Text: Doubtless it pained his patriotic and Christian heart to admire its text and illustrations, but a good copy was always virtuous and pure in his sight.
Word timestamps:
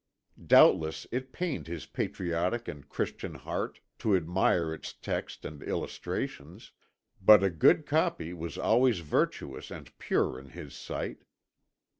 Doubtless 0.47 1.05
it 1.11 1.31
pained 1.31 1.67
his 1.67 1.85
patriotic 1.85 2.67
and 2.67 2.89
Christian 2.89 3.35
heart 3.35 3.81
to 3.99 4.15
admire 4.15 4.73
its 4.73 4.93
text 4.93 5.45
and 5.45 5.61
illustrations, 5.61 6.71
but 7.21 7.43
a 7.43 7.51
good 7.51 7.85
copy 7.85 8.33
was 8.33 8.57
always 8.57 9.01
virtuous 9.01 9.69
and 9.69 9.95
pure 9.99 10.39
in 10.39 10.49
his 10.49 10.73
sight. 10.73 11.21